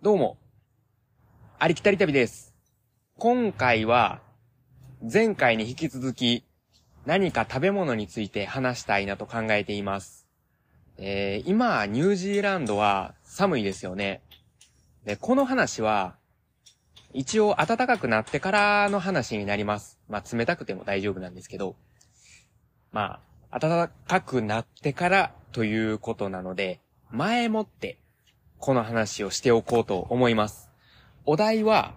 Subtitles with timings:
[0.00, 0.38] どうも、
[1.58, 2.54] ありきたり旅です。
[3.16, 4.20] 今回は、
[5.02, 6.44] 前回に引き続き、
[7.04, 10.28] 何か食べ物について話したいなと考えています。
[10.98, 14.22] えー、今、ニュージーランドは寒いですよね。
[15.04, 16.14] で、この話は、
[17.12, 19.98] 一応暖かくなってからの話になります。
[20.08, 21.74] まあ、冷たくても大丈夫なんですけど、
[22.92, 23.18] ま
[23.50, 26.78] あ、暖かくなってからということなので、
[27.10, 27.98] 前もって、
[28.58, 30.68] この話をしておこうと思います。
[31.24, 31.94] お題は、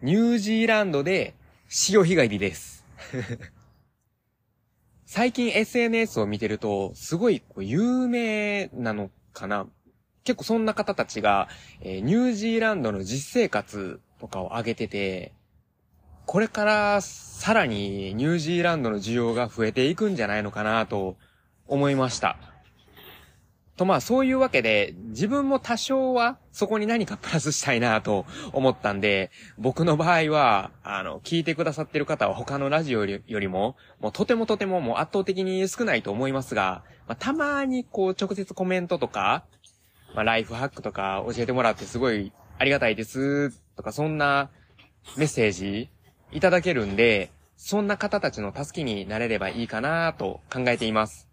[0.00, 1.34] ニュージーランドで
[1.68, 2.84] 潮干狩りです。
[5.04, 9.66] 最近 SNS を見てると、すごい有名なのかな
[10.24, 11.48] 結構そんな方たちが、
[11.80, 15.32] えーニュージーランドの実生活とかを上げてて、
[16.26, 21.16] これからさらにニュージーランドの需要が増えていくんじゃないのかなと
[21.66, 22.36] 思いました。
[23.78, 39.44] とまあそういうわけで自分も多少はそこに何かプラスしたいなと思ったんで僕の場合はあの聞いてくださってる方は他のラジオよりももうとてもとてももう圧倒的に少ないと思いますが、まあ、たまにこう直接コメントとか、
[40.12, 44.50] まあ、ライフハックとか教えてもらってすごいありがたいですとかそんな
[45.16, 45.88] メッセージ
[46.32, 51.27] いただけるんでそんな方たちの助けになれればいいかなと考えています。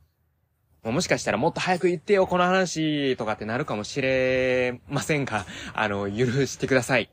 [0.91, 7.09] もしかしたらもっと早く言ってよ、この話とかってなるかもしれませんが、 あの、許してください。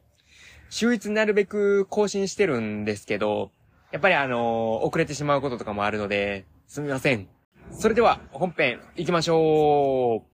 [0.68, 3.50] 週一なるべく更新してるんですけど、
[3.90, 7.28] やっぱりあの、遅れてしまうこととかもあるので、すみません。
[7.70, 10.32] それでは、本編行きましょう。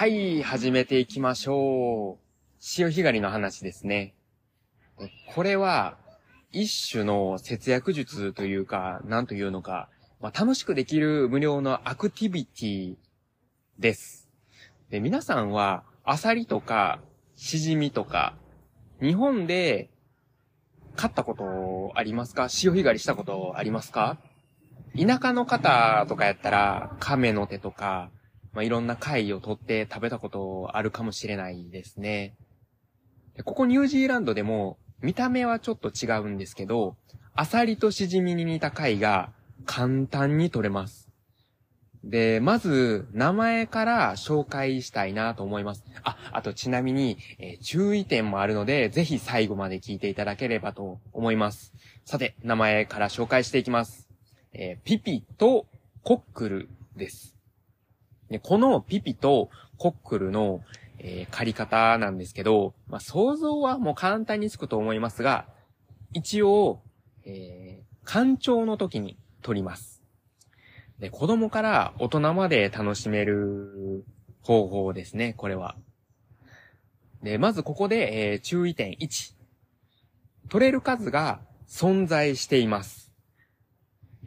[0.00, 2.24] はい、始めていきましょう。
[2.58, 4.14] 潮干狩りの話ですね。
[5.34, 5.98] これは、
[6.52, 12.94] 一種の節約術というか、なんというのか、まあ、楽しくできる無料のアクティビティ
[13.78, 14.30] です。
[14.88, 17.00] で、皆さんは、アサリとか、
[17.36, 18.32] シジミとか、
[19.02, 19.90] 日本で、
[20.96, 22.48] 買ったことありますか？
[22.48, 24.16] 潮干狩りしたことありますか？
[24.96, 28.08] 田舎の方とかやったら、亀の手とか、
[28.52, 32.34] まあ、いろんな貝を取って食べたことあるかもしれないですね。
[33.36, 36.96] でここニュージーランドでも見た目はちょっと違うんですけど、
[37.34, 39.32] アサリとシジミに似た貝が
[39.64, 41.08] 簡単に取れます。
[42.02, 45.84] で、まず名前から紹介したいなと思います。
[46.02, 51.72] あ、あとちなみに、えー注意点もあるので、ぜひ最後まで聞いていただければと思います。
[52.04, 54.08] さて、名前から紹介していきます。
[54.52, 55.66] えーピピと
[56.02, 57.39] コックルです。
[58.30, 60.62] で、このピピとコックルの、
[60.98, 65.46] えー借り方なんですけど、まあ、想像はもう簡単につくと思いますが、
[66.12, 66.82] 一応、
[67.24, 70.02] えー、干潮の時に取ります。
[70.98, 74.04] で、子供から大人まで楽しめる
[74.42, 75.76] 方法ですね、これは。
[77.22, 79.34] で、まずここで、えー注意点1。
[80.50, 82.99] 取れる数が存在しています。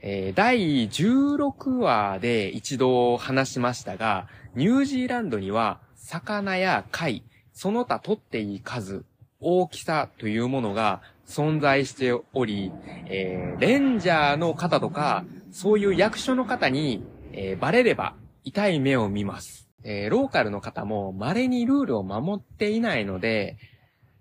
[0.06, 9.06] えー第16話で一度話しましたが、ニュージーランドには魚や貝、その他取っていい数、
[9.40, 12.74] 大きさというものが存在しており、
[13.08, 19.70] えーレンジャーの方とか、そういう役所の方に、えーバレれば痛い目を見ます。
[19.86, 23.56] えーローカルの方も稀にルールを守っていないので、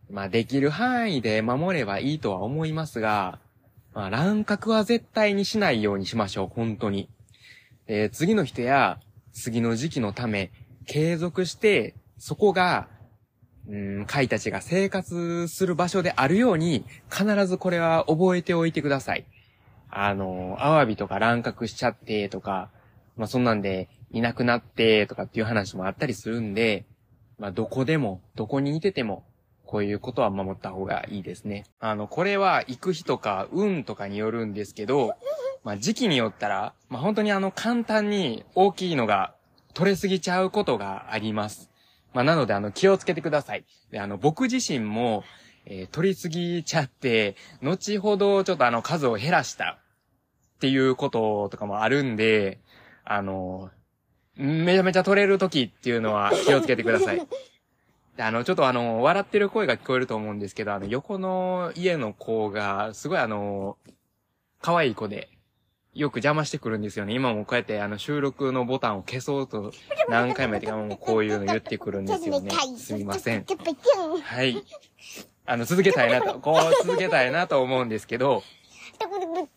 [0.08, 3.40] まあできる範囲で守ればいいとは思いますが、
[3.94, 7.08] まあ、乱獲は絶対にしないようにしましょう、本当に。
[7.86, 9.00] えー次の人や、
[9.32, 10.50] 次の時期のため、
[10.86, 12.88] 継続して、そこが、
[13.68, 19.26] うん、貝たちが生活する場所であるように、必ずこれは覚えておいてください。
[19.90, 22.70] あの、アワビとか乱獲しちゃってとか、
[23.16, 26.86] まあそんなんで、いなくなってとかっていう話もあったりするんで、
[27.38, 29.24] まあどこでも、どこにいてても、
[29.66, 31.64] こういうことは守った方がいいですね。
[31.80, 35.14] あの、これは行く日とか運とかによるんですけど、
[35.64, 39.34] まあ時期によったら、まあ本当にあの簡単に大きいのが
[39.74, 41.70] 取れすぎちゃうことがあります。
[42.12, 43.64] まあなのであの気をつけてください。
[43.90, 45.24] で、あの僕自身も、
[45.64, 49.78] えー取りすぎちゃって、後ほどちょっとあの数を減らした
[50.56, 52.58] っていうこととかもあるんで、
[53.04, 53.70] あの、
[54.36, 57.26] めちゃめちゃ取れる時っていうのは気をつけてください。
[58.16, 63.78] であの、ちょっとあの、笑ってる声が聞こえると思うんですけど、あの、横の家の子が、すごいあの、
[64.60, 65.30] 可愛い子で、
[65.94, 67.12] よく邪魔してくるんですよね。
[67.12, 69.72] 今もこうやってあの収録のボタンを消そうと
[70.08, 72.50] 何回もやってもうこういうの言ってくるんですよね。
[72.78, 73.44] すみません。
[74.22, 74.64] はい。
[75.44, 78.42] あの、続けたいなと、こう続けたいなと思うんですけど、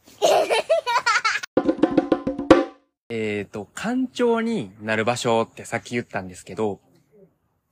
[3.10, 6.82] えっと、干潮になる場所ってさっき言ったんですけど、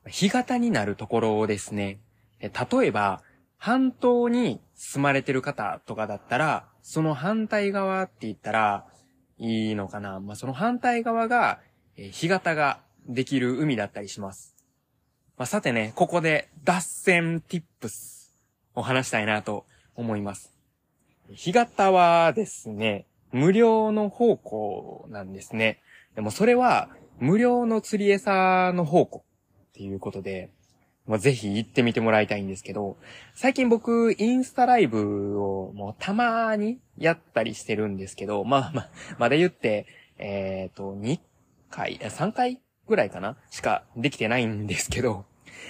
[0.10, 2.00] 干潟になるところをですね。
[2.40, 2.52] 例
[2.88, 3.22] えば、
[3.58, 8.86] 半島に住まれてる方とかだったら、その反対側って言ったら
[9.38, 10.20] いいのかな。
[10.20, 11.60] まあ、その反対側が、
[11.96, 14.56] えー、干潟ができる海だったりします。
[15.38, 18.36] まあ、さてね、ここで脱線ティップス
[18.76, 19.66] を話したいなと
[19.96, 20.54] 思います。
[21.32, 25.80] 干潟はですね、無料の宝庫なんですね。
[26.16, 26.90] でもそれは
[27.20, 29.24] 無料の釣り餌の宝庫
[29.74, 30.52] っていうことで、
[31.08, 32.96] まあ、ぜひ行ってみてもらいたいんですけど、
[33.34, 39.88] 最近僕、インスタライブをもうたまーにやったりしてるんですけど、まあまあ、まだ言って、
[40.20, 41.20] えっ、ー、と、2
[41.72, 43.36] 回、3回ぐらいかな？
[43.50, 45.26] しかできてないんですけど、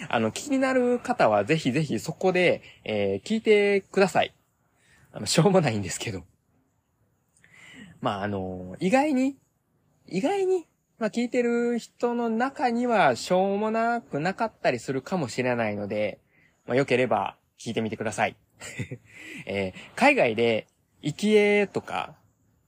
[0.09, 4.33] あの、気になる方はぜひぜひそこで、えー、聞いてください。
[5.13, 6.23] あの、しょうもないんですけど。
[8.01, 9.37] まあ、あの、意外に、
[10.07, 10.67] 意外に
[11.03, 16.21] まあ聞いてる人の中にはしょうもなくなかったりするかもしれないので、
[16.65, 18.37] まあ良ければ聞いてみてください。
[19.45, 20.65] えー、海外で
[21.01, 22.15] 生き絵とか、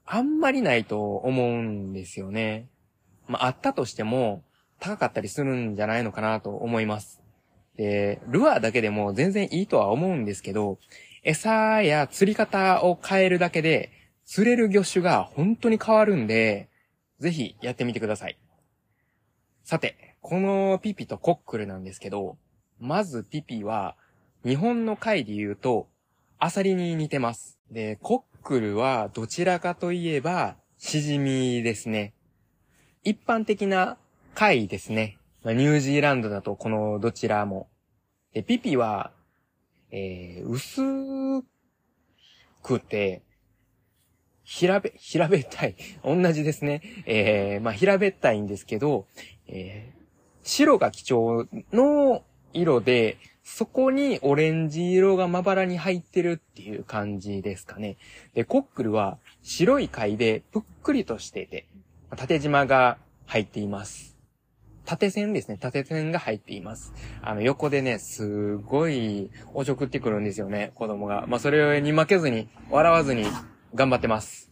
[0.04, 2.66] あんまりないと思うんですよね。
[3.26, 4.44] まああったとしても
[4.80, 7.22] 高かったりするんじゃないのかなと思います。
[7.76, 10.78] で、ルアーだけでも全然いいとは思うんですけど、
[11.22, 13.92] 餌や釣り方を変えるだけで、
[14.26, 16.68] 釣れる魚種が本当に変わるんで、
[17.18, 18.38] ぜひやってみてください。
[19.64, 22.36] さて、このピピとコックルなんですけど、
[22.78, 23.96] まずピピは、
[24.44, 25.88] 日本の貝で言うと、
[26.38, 27.58] アサリに似てます。
[27.70, 32.12] で、コックルはどちらかといえば、シジミですね。
[33.02, 33.96] 一般的な
[34.34, 35.18] 貝ですね。
[35.42, 37.68] まあ、ニュージーランドだとこのどちらも。
[38.32, 39.12] で、ピピは、
[39.90, 40.82] えー、薄
[42.62, 43.22] くて、
[44.46, 45.74] 平べ、平べったい。
[46.04, 46.80] 同じですね。
[47.04, 49.06] えー、まあ、平べったいんですけど、
[49.48, 50.02] えー、
[50.44, 52.22] 白が基調の
[52.52, 57.96] 色で、そこにオレンジ色がまばらに入ってるっていう感じですかね。
[58.34, 61.66] で、コックルは白い貝でぷっくりとしてて、
[62.16, 64.16] 縦縞が入っています。
[64.84, 65.58] 縦線ですね。
[65.58, 66.92] 縦線が入っています。
[67.20, 71.26] あの、横でね、すごいおちょくってくるんですよね、子供が。
[71.26, 73.24] まあ、それに負けずに、笑わずに、
[73.76, 74.50] 頑張ってます。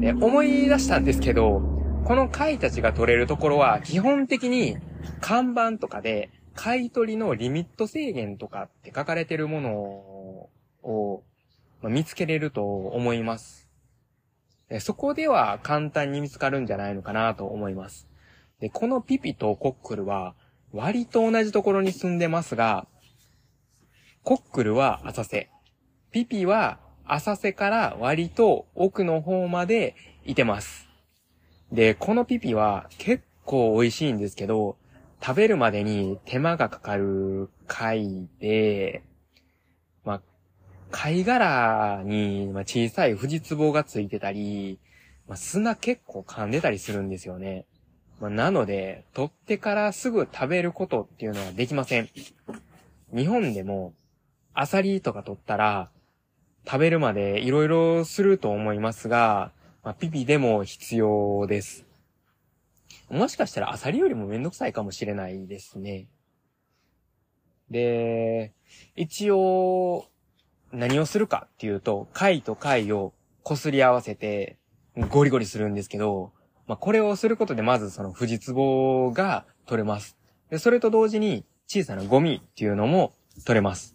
[0.00, 1.60] で、思い出したんですけど、
[2.04, 4.78] この貝たちが取れるところは、基本的に
[5.20, 9.72] 看板とかで、買い取りのリミット制限とかって書かれてるもの
[10.82, 11.22] を、
[11.82, 13.68] ま見つけれると思います。
[14.80, 18.08] そこでは簡単に見つかるんじゃないのかなと思います。
[18.60, 20.34] で、このピピとコックルは
[20.72, 22.86] 割と同じところに住んでますが、
[24.22, 25.50] コックルは浅瀬、
[26.10, 30.88] ピピは浅瀬から割と奥の方までいてます。
[31.72, 34.76] で、このピピは結構美味しいんですけど、
[35.20, 39.02] 食べるまでに手間がかかる貝で、
[40.04, 40.20] まあ、
[40.90, 44.78] 貝殻に小さい藤壺がついてたり、
[45.26, 47.66] ま、砂結構噛んでたりするんですよね。
[48.20, 52.08] ま、なので、取ってからすぐ食べることっていうのはできません。
[53.14, 53.94] 日本でも、
[54.52, 55.90] アサリとか取ったら、
[56.66, 59.52] 食べるまでいろいろすると思いますが、
[59.82, 61.84] まあ、ピピでも必要です。
[63.10, 66.08] もしかしたらアサリよりもめんどくさいかもしれないですね。
[67.70, 68.54] で、
[68.96, 70.06] 一応、
[70.72, 73.12] 何をするかっていうと、貝と貝を
[73.44, 74.58] 擦り合わせて、
[75.10, 76.32] ゴリゴリするんですけど、
[76.66, 80.16] まあ、これをすることでまずその藤壺が取れます。
[80.50, 83.12] で、それと同時に小さなゴミっていうのも
[83.44, 83.94] 取れます。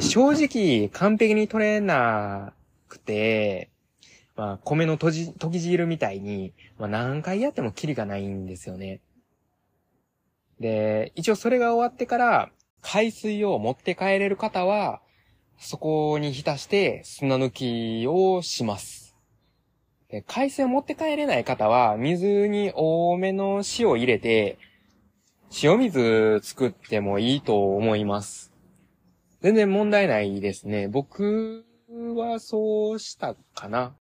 [0.00, 2.52] 正直、完璧に取れな
[2.88, 3.70] くて、
[4.36, 9.00] まあ、米のとじ、とぎ汁みたいに、まあ、何回やってもキリがないんですよね。
[10.58, 12.50] で、一応それが終わってから、
[12.80, 15.00] 海水を持って帰れる方は、
[15.58, 19.16] そこに浸して砂抜きをします。
[20.08, 24.58] で海水を持って帰れない方は、水に多めの塩を入れて、
[25.62, 28.53] 塩水作ってもいいと思います。
[29.44, 30.88] 全然問題ないですね。
[30.88, 31.66] 僕
[32.16, 33.94] はそうしたかな。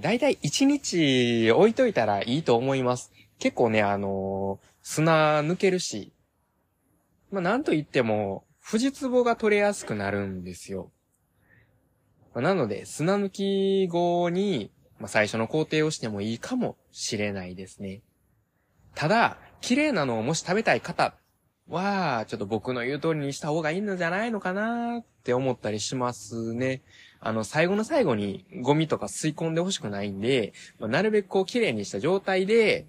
[0.00, 3.12] だいたい1日置いといたらいいと思います。
[3.38, 6.12] 結構ね、あのー、砂抜けるし。
[7.30, 10.90] まあ、なんと言っても、藤壺が取れやすくなるんですよ。
[12.34, 18.02] まあ、なので、砂抜き後に、まあ、最初の工程をしてもいいかもしれないですね。
[18.96, 21.14] ただ、綺麗なのをもし食べたい方
[21.72, 26.82] は、ちょっと僕の言う通りにした方がいいのじゃないのかなって思ったりしますね。
[27.20, 32.86] あの、最後の最後にゴミとか吸い込んでほしくないんで、まあ、なるべくこう綺麗にした状態で、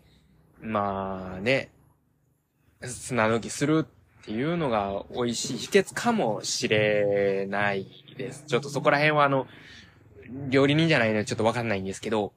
[0.61, 1.71] まあね、
[2.81, 3.85] 砂抜きする
[4.21, 7.87] っていうのが美味しい秘訣かもしれない
[8.17, 8.45] です。
[8.47, 9.47] ちょっとそこら辺はあの、
[10.49, 12.33] 料理人じゃないのでちょっとわかんないんですけど、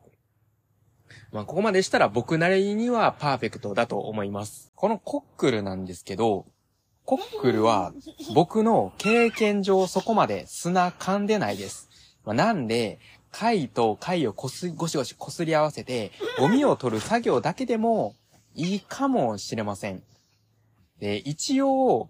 [1.37, 4.73] まあ、ここまでしたら僕なりにはパーフェクトだと思います。
[4.75, 6.47] このコックルなんですけど、
[7.05, 7.93] コックルは
[8.35, 11.91] 僕の経験上そこまで砂噛んでないです。
[12.25, 12.99] まあ、なんで、
[13.31, 18.15] 貝と貝をこす、ゴシゴシこすり合わせて、ゴミを取る作業だけでも
[18.55, 20.03] いいかもしれません。
[21.01, 22.09] で、一応、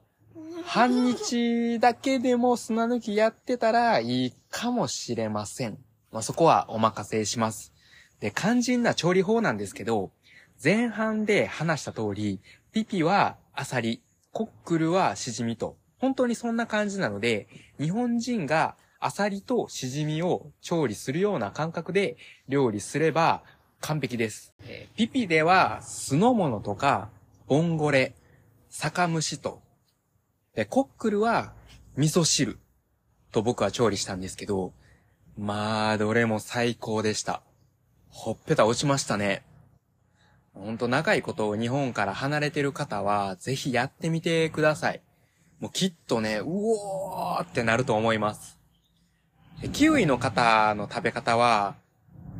[0.64, 5.78] 半日だけでも砂抜きやってたらいいかもしれません。
[6.12, 7.72] まあ、そこはお任せします。
[8.20, 10.10] で、肝心な調理法なんですけど、
[10.62, 12.40] 前半で話した通り、
[12.72, 17.46] ピピはアサリ、コックルはシジミと、本当にそんな感じなので、
[17.78, 22.16] 日本人がアサリとシジミを調理するような感覚で
[22.48, 23.42] 料理すれば
[23.80, 24.54] 完璧です。
[24.64, 27.10] えー、ピピでは酢の物とか、
[27.46, 28.14] ボンゴレ、
[28.68, 29.62] 酒蒸しと、
[30.54, 31.52] で、コックルは
[31.96, 32.58] 味噌汁
[33.30, 34.72] と僕は調理したんですけど、
[35.38, 37.42] まあ、どれも最高でした。
[38.16, 39.44] ほっぺた落ちましたね。
[40.54, 45.02] ほんと長いことを日本から離れてる方は、ぜひやってみてください。
[45.60, 48.58] もうきっとね、うおーってなると思います。
[49.74, 51.76] キウイの方の食べ方は、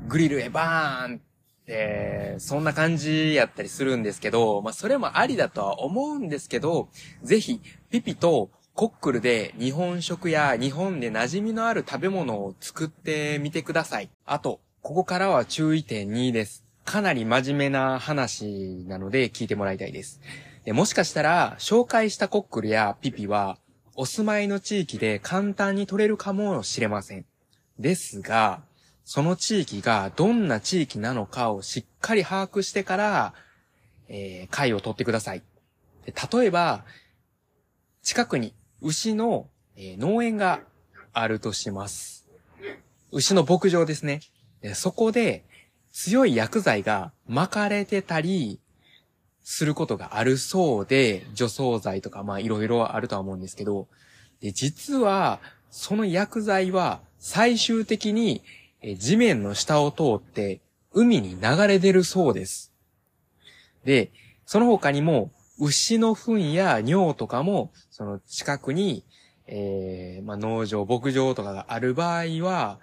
[0.09, 1.21] グリルへバーンっ
[1.67, 6.89] て、そんな感じやったりするんですけど、まあそれもありだとは思うんですけど、
[7.23, 14.09] ぜひ、ピピとコックルで日本食や日本で馴染みのある食べ物を作ってみてください。
[14.25, 16.65] あと、ここからは注意点2です。
[16.85, 20.21] かなり真面目な話なので聞いてもらいたいです。
[20.65, 23.59] でもしかしたら、紹介したコックルやピピは、
[23.97, 27.27] お住まいの地域で簡単に取れるかもしれません。
[27.81, 28.63] ですが、
[29.05, 33.35] その地域がどんな地域なのかをしっかり把握してから、
[34.07, 35.43] えー、貝を取ってください。
[36.05, 36.85] で例えば、
[38.05, 40.61] 近くに牛の、えー、農園が
[41.13, 42.29] あるとします。
[43.11, 44.21] 牛の牧場ですね。
[44.75, 45.45] そこで
[45.93, 48.61] 強い薬剤が巻かれてたり
[49.43, 53.89] することがあるそうで、除草剤とかまあいろいろあるとは思うんですけど、
[54.41, 58.43] で実はその薬剤は最終的に
[58.99, 60.61] 地面の下を通って
[60.93, 62.73] 海に流れ出るそうです。
[63.85, 64.11] で、
[64.45, 69.05] その他にも牛の糞や尿とかもその近くに、
[69.47, 72.79] えー、まあ農場、牧場とかがある場合は、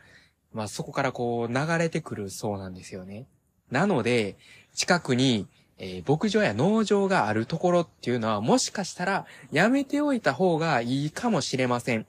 [0.53, 3.25] まあそこからこう流れてくるそうなんですよね。
[3.71, 4.37] なので、
[4.73, 12.05] 近くに、えー、牧場や農場があるところっていうのはもしかしたらやめておいた方がいいかもしれません。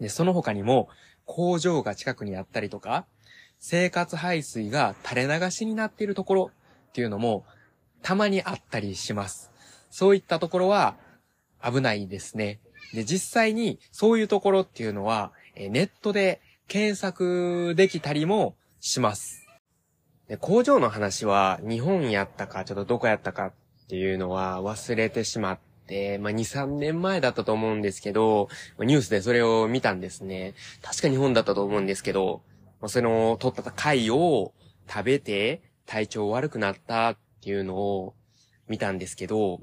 [0.00, 0.88] で、その他にも
[1.24, 3.06] 工場が近くにあったりとか、
[3.58, 6.50] 生活排水が垂れ流しになっているところ
[6.90, 7.44] っていうのも
[8.02, 9.50] たまにあったりします。
[9.90, 10.96] そういったところは
[11.62, 12.60] 危ないですね。
[12.94, 19.46] で、実際にそういうところっていうのは、えネットで検索できたりもします。
[20.28, 23.52] で工場の話は日本やったか、ちょっとどこやったかっ
[23.88, 30.52] ていうのは忘れてしまって、まあ、2、3年前だったと思うんですけど、ニュースでそれを見たんですね。
[30.82, 32.42] 確か日本だったと思うんですけど、
[32.82, 34.52] まあ、その取った貝を
[34.86, 38.14] 食べて体調悪くなったっていうのを
[38.68, 39.62] 見たんですけど、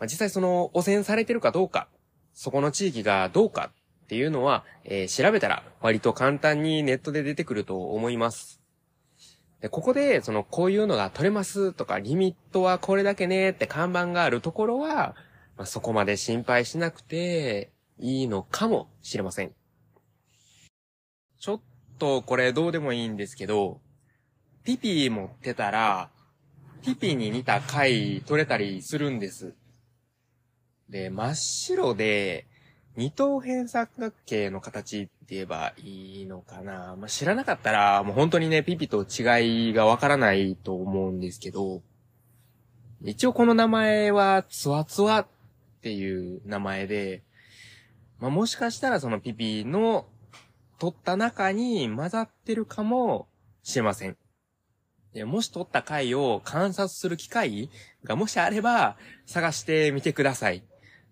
[0.00, 1.86] まあ、実際その汚染されてるかどうか、
[2.34, 3.70] そこの地域がどうか
[4.12, 8.60] っていうのは、えー、調べたら割と簡単にネットで出てくると思います。
[9.62, 15.16] で、ここで、その、こういうのが取れますとか、リミットはこれだけねって看板があるところは、
[15.56, 19.52] まあ、そこまで心配しなくていいのかもしれません。
[21.38, 21.60] ちょっ
[21.98, 23.80] とこれどうでもいいんですけど、
[24.62, 26.10] ピピ持ってたら、
[26.82, 29.54] ピピに似た貝取れたりするんです。
[30.90, 32.46] で、真っ白で、
[32.96, 36.94] 二等辺三角形の形って言えばいいのかな？
[36.96, 41.80] まあ、知らなかったら、もう本当にね、ピピと違いがわからないと思うんですけど、
[43.02, 45.26] 一応この名前は、ツワツワっ
[45.80, 47.22] ていう名前で、
[48.20, 50.06] まあ、もしかしたらそのピピの
[50.78, 53.26] 取った中に混ざってるかも
[53.62, 54.16] しれません。
[55.14, 57.70] でもし取った貝を観察する機会
[58.04, 58.96] がもしあれば
[59.26, 60.62] 探してみてください。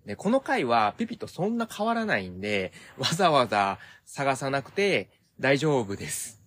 [0.06, 6.40] で、この回はピピとそんな変わらないんで、わざわざ探さなくて大丈夫です。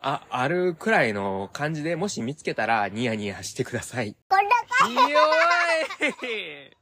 [0.00, 4.16] あ、あるくらいの感じで、もし見つけたらニヤニヤしてください。
[4.28, 6.76] こんな感いよーい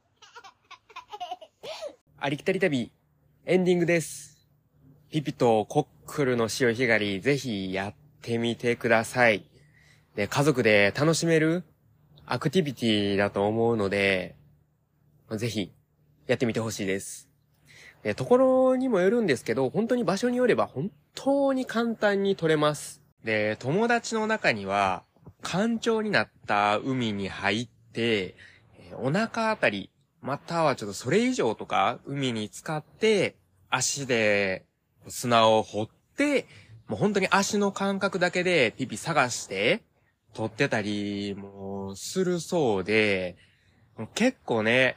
[2.17, 2.91] ありきたり旅、
[3.45, 4.47] エンディングです。
[5.11, 9.45] ピピとコックルの潮干狩り、ぜひやってみてください。
[10.15, 11.63] で、家族で楽しめる
[12.25, 14.35] アクティビティだと思うので、
[15.31, 15.73] ぜひ、
[16.31, 17.27] やってみてほしいです。
[18.03, 23.01] で、ところにもよるんですけど、本当に場所によれば本当に簡単に取れます。
[23.25, 25.03] で、友達の中には、
[25.41, 28.35] 干潮になった海に入って、
[28.93, 33.35] お腹あたり、またはちょっとそれ以上とか、海に浸かって、
[33.69, 34.63] 足で
[35.09, 36.47] 砂を掘って、
[36.87, 39.81] もう本当に足の感覚だけでピピ探して、
[40.33, 43.35] 取ってたりもするそうで、
[44.15, 44.95] 結構ね、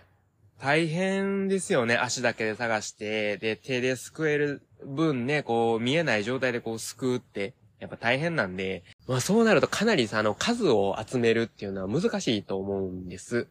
[0.60, 1.96] 大変ですよね。
[1.96, 13.48] 足だけで探して、で、手ですくえる分ね、こう、見えない状態でこう、すくうって、やっぱ大変なんで、まあそうなるとかなりさ、あの、数を集めるっていうのは難しいと思うんです。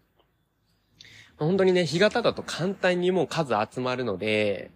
[1.37, 4.71] 本当にね、干潟だと簡単にもう数集まるので、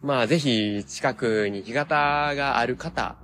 [0.00, 3.16] まあぜひ近くに干潟がある方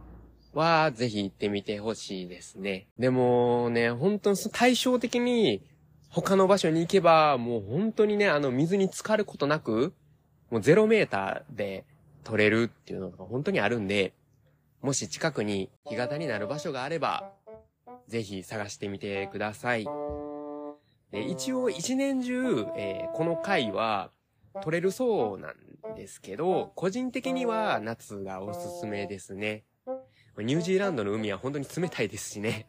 [0.53, 2.87] はぜひ行ってみてほしいですね。
[2.99, 5.63] でもね、本当に対照的に
[6.23, 9.93] 他の場所に行けばもう本当にね、あの水に浸かることなく、
[10.51, 11.85] もう0メーターで
[12.25, 14.15] 取れるっていうのが本当にあるんで、
[14.81, 17.33] もし近くに干潟になる場所があれば、
[18.09, 19.87] ぜひ探してみてください。
[21.13, 24.11] で一応一年中、えーこの貝は
[24.63, 29.65] 取れるそうなんですけど、個人的には夏がおすすめですね。
[30.39, 32.67] ニュージーランドの海は本当に冷たいですしね。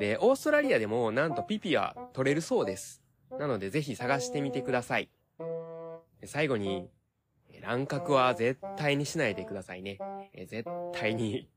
[0.00, 3.02] で、オーストラリアでもなんとピピは取れるそうです。
[3.38, 5.10] なのでぜひ探してみてください。
[6.24, 6.88] 最後に、
[7.60, 9.98] 乱獲は絶対にしないでくださいね。
[10.48, 10.64] 絶
[10.94, 11.50] 対に。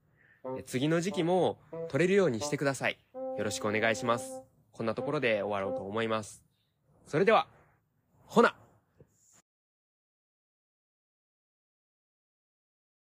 [0.66, 1.58] 次の時期も
[1.88, 2.98] 取れるようにしてください。
[3.38, 4.44] よろしくお願いします。
[4.74, 6.44] こんなところで終わろうと思います。
[7.08, 7.48] それでは、
[8.26, 8.56] ほな